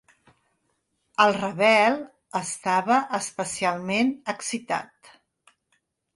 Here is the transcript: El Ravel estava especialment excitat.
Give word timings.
El 1.25 1.33
Ravel 1.35 1.99
estava 2.41 2.99
especialment 3.19 4.11
excitat. 4.35 5.15